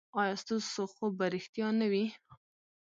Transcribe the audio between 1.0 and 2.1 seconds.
به ریښتیا نه وي؟